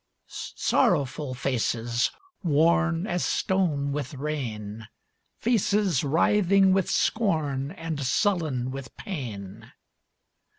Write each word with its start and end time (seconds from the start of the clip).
Sorrowful 0.25 1.35
faces 1.35 2.09
worn 2.41 3.05
As 3.05 3.23
stone 3.23 3.91
with 3.91 4.15
rain, 4.15 4.87
Faces 5.37 6.03
writhing 6.03 6.73
with 6.73 6.89
scorn 6.89 7.69
And 7.73 8.03
sullen 8.03 8.71
with 8.71 8.97
pain. 8.97 9.71